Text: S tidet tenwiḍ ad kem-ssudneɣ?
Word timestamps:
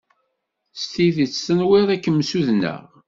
S 0.79 0.81
tidet 0.91 1.33
tenwiḍ 1.45 1.89
ad 1.95 2.01
kem-ssudneɣ? 2.03 2.79